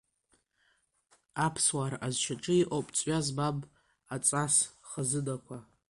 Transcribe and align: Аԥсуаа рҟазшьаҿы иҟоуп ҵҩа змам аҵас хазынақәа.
Аԥсуаа 1.45 1.91
рҟазшьаҿы 1.91 2.53
иҟоуп 2.61 2.87
ҵҩа 2.95 3.19
змам 3.25 3.57
аҵас 4.15 4.55
хазынақәа. 4.89 5.57